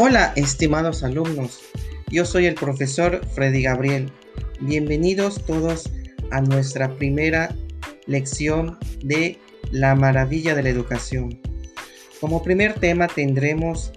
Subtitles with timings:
[0.00, 1.58] Hola, estimados alumnos.
[2.08, 4.12] Yo soy el profesor Freddy Gabriel.
[4.60, 5.90] Bienvenidos todos
[6.30, 7.52] a nuestra primera
[8.06, 9.40] lección de
[9.72, 11.40] la maravilla de la educación.
[12.20, 13.90] Como primer tema tendremos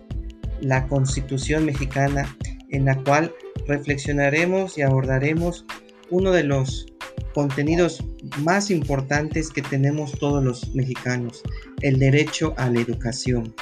[0.59, 2.35] la Constitución mexicana,
[2.69, 3.31] en la cual
[3.67, 5.65] reflexionaremos y abordaremos
[6.09, 6.87] uno de los
[7.35, 8.03] contenidos
[8.39, 11.43] más importantes que tenemos todos los mexicanos,
[11.83, 13.53] el derecho a la educación.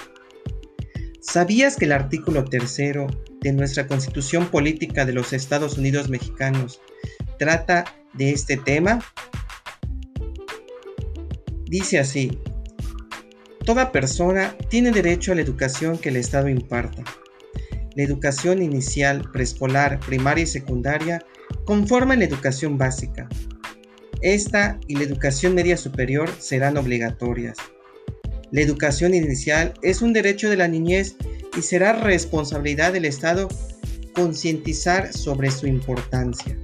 [1.22, 3.08] ¿Sabías que el artículo tercero
[3.42, 6.82] de nuestra Constitución Política de los Estados Unidos Mexicanos
[7.38, 9.00] trata de este tema?
[11.66, 12.40] Dice así,
[13.70, 17.04] Toda persona tiene derecho a la educación que el Estado imparta.
[17.96, 21.24] La educación inicial, preescolar, primaria y secundaria
[21.66, 23.30] conforman la educación básica.
[24.22, 27.58] Esta y la educación media superior serán obligatorias.
[28.52, 31.16] La educación inicial es un derecho de la niñez
[31.56, 33.48] y será responsabilidad del Estado
[34.16, 36.58] concientizar sobre su importancia.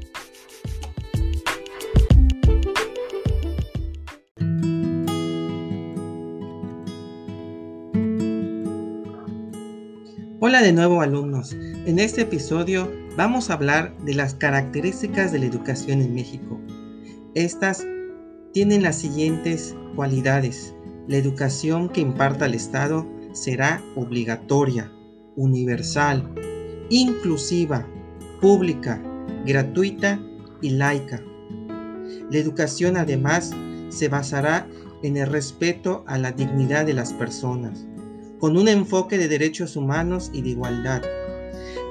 [10.40, 11.54] Hola de nuevo alumnos.
[11.86, 16.60] En este episodio vamos a hablar de las características de la educación en México.
[17.36, 17.86] Estas
[18.54, 20.74] tienen las siguientes cualidades.
[21.08, 24.92] La educación que imparta el Estado será obligatoria,
[25.36, 26.34] universal,
[26.90, 27.86] inclusiva,
[28.42, 29.02] pública,
[29.46, 30.20] gratuita
[30.62, 31.22] y laica.
[32.32, 33.54] La educación además
[33.90, 34.68] se basará
[35.04, 37.86] en el respeto a la dignidad de las personas,
[38.40, 41.04] con un enfoque de derechos humanos y de igualdad.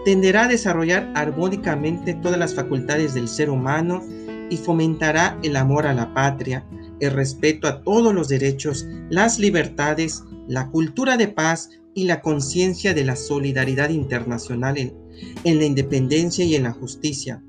[0.05, 4.03] Tenderá a desarrollar armónicamente todas las facultades del ser humano
[4.51, 6.65] y fomentará el amor a la patria,
[7.11, 13.05] respeto a todos los derechos, las libertades, la cultura de paz y la conciencia de
[13.05, 14.95] la solidaridad internacional en,
[15.45, 17.43] la independencia y en la justicia.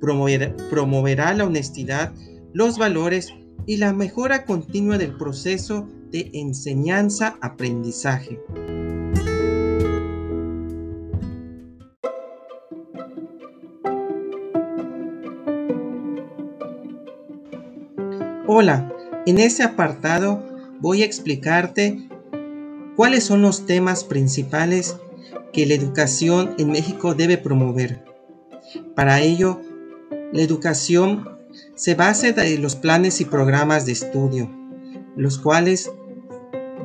[0.00, 2.14] promoverá la honestidad,
[2.52, 3.32] los valores
[3.66, 8.40] y la mejora continua del proceso de enseñanza-aprendizaje.
[18.48, 18.95] Hola,
[19.26, 20.42] en este apartado
[20.80, 22.08] voy a explicarte
[22.94, 24.96] cuáles son los temas principales
[25.52, 28.04] que la educación en México debe promover.
[28.94, 29.60] Para ello,
[30.32, 31.28] la educación
[31.74, 34.50] se basa en los planes y programas de estudio,
[35.16, 35.90] los cuales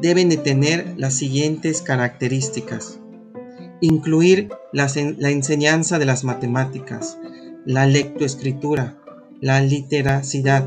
[0.01, 2.99] deben de tener las siguientes características.
[3.81, 7.19] Incluir la, la enseñanza de las matemáticas,
[7.65, 8.97] la lectoescritura,
[9.41, 10.65] la literacidad,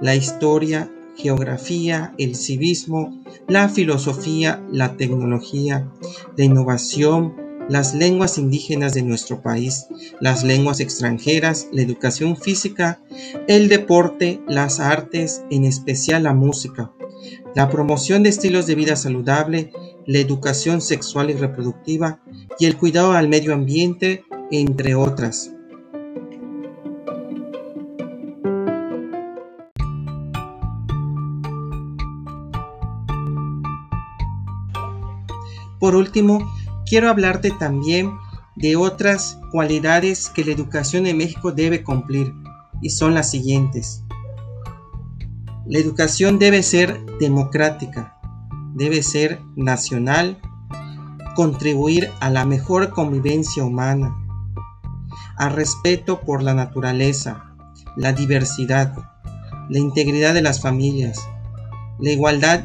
[0.00, 5.88] la historia, geografía, el civismo, la filosofía, la tecnología,
[6.36, 7.34] la innovación,
[7.68, 9.86] las lenguas indígenas de nuestro país,
[10.20, 13.00] las lenguas extranjeras, la educación física,
[13.46, 16.90] el deporte, las artes, en especial la música,
[17.54, 19.72] la promoción de estilos de vida saludable,
[20.06, 22.20] la educación sexual y reproductiva
[22.58, 25.52] y el cuidado al medio ambiente, entre otras.
[35.80, 36.48] Por último,
[36.86, 38.12] quiero hablarte también
[38.54, 42.34] de otras cualidades que la educación en México debe cumplir
[42.82, 44.04] y son las siguientes.
[45.66, 48.18] La educación debe ser democrática,
[48.74, 50.38] debe ser nacional,
[51.34, 54.14] contribuir a la mejor convivencia humana,
[55.36, 57.54] al respeto por la naturaleza,
[57.96, 58.94] la diversidad,
[59.70, 61.18] la integridad de las familias,
[61.98, 62.64] la igualdad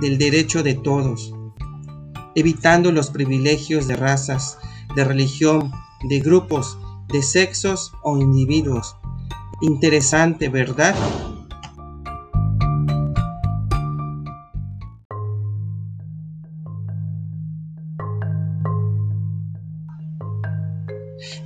[0.00, 1.34] del derecho de todos,
[2.38, 4.58] evitando los privilegios de razas,
[4.94, 5.72] de religión,
[6.08, 6.78] de grupos,
[7.12, 8.94] de sexos o individuos.
[9.60, 10.94] Interesante, ¿verdad?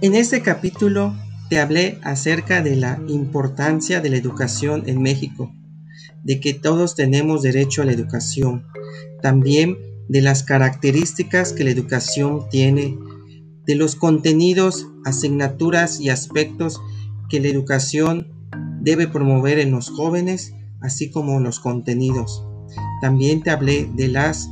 [0.03, 1.15] En este capítulo
[1.49, 5.55] te hablé acerca de la importancia de la educación en México,
[6.23, 8.67] de que todos tenemos derecho a la educación.
[9.23, 12.99] También de las características que la educación tiene,
[13.66, 16.81] de los contenidos, asignaturas y aspectos
[17.28, 18.28] que la educación
[18.81, 22.44] debe promover en los jóvenes, así como los contenidos.
[23.00, 24.50] También te hablé de las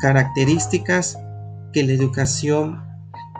[0.00, 1.18] características
[1.72, 2.82] que la educación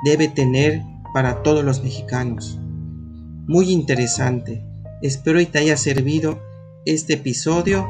[0.04, 2.58] debe tener para todos los mexicanos.
[3.46, 4.64] Muy interesante.
[5.02, 6.40] Espero y te haya servido
[6.86, 7.88] este episodio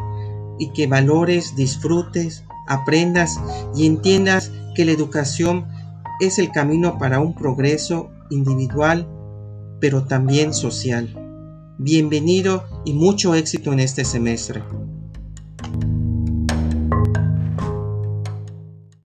[0.59, 3.41] y que valores, disfrutes aprendas
[3.75, 5.67] y entiendas que la educación
[6.21, 9.07] es el camino para un progreso individual,
[9.81, 11.13] pero también social.
[11.79, 14.63] Bienvenido y mucho éxito en este semestre.